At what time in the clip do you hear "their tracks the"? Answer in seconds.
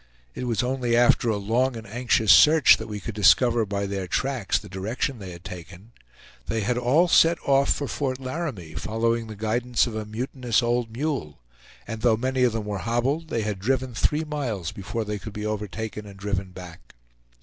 3.85-4.67